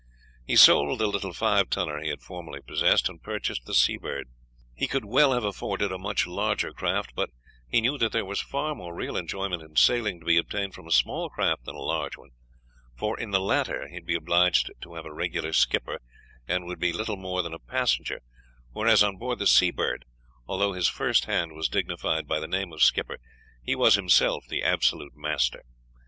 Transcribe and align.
He 0.47 0.55
sold 0.55 0.97
the 0.97 1.05
little 1.05 1.31
five 1.31 1.69
tonner 1.69 1.99
he 1.99 2.09
had 2.09 2.23
formerly 2.23 2.59
possessed, 2.59 3.07
and 3.07 3.21
purchased 3.21 3.65
the 3.67 3.75
Seabird. 3.75 4.29
He 4.73 4.87
could 4.87 5.05
well 5.05 5.31
have 5.31 5.43
afforded 5.43 5.91
a 5.91 5.99
much 5.99 6.25
larger 6.25 6.73
craft, 6.73 7.13
but 7.13 7.29
he 7.67 7.81
knew 7.81 7.99
that 7.99 8.11
there 8.11 8.25
was 8.25 8.41
far 8.41 8.73
more 8.73 8.95
real 8.95 9.15
enjoyment 9.15 9.61
in 9.61 9.75
sailing 9.75 10.19
to 10.19 10.25
be 10.25 10.37
obtained 10.39 10.73
from 10.73 10.87
a 10.87 10.91
small 10.91 11.29
craft 11.29 11.65
than 11.65 11.75
a 11.75 11.83
large 11.83 12.17
one, 12.17 12.31
for 12.97 13.19
in 13.19 13.29
the 13.29 13.39
latter 13.39 13.87
he 13.89 13.93
would 13.97 14.07
be 14.07 14.15
obliged 14.15 14.71
to 14.81 14.95
have 14.95 15.05
a 15.05 15.13
regular 15.13 15.53
skipper, 15.53 15.99
and 16.47 16.65
would 16.65 16.79
be 16.79 16.91
little 16.91 17.15
more 17.17 17.43
than 17.43 17.53
a 17.53 17.59
passenger, 17.59 18.21
whereas 18.71 19.03
on 19.03 19.17
board 19.17 19.37
the 19.37 19.45
Seabird, 19.45 20.05
although 20.47 20.73
his 20.73 20.87
first 20.87 21.25
hand 21.25 21.51
was 21.53 21.69
dignified 21.69 22.25
by 22.27 22.39
the 22.39 22.47
name 22.47 22.73
of 22.73 22.81
skipper, 22.81 23.19
he 23.61 23.75
was 23.75 23.93
himself 23.93 24.47
the 24.47 24.63
absolute 24.63 25.15
master. 25.15 25.61